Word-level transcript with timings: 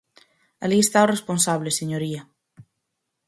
Alí 0.63 0.79
está 0.81 0.99
o 1.05 1.11
responsable, 1.15 1.77
señoría. 1.79 2.21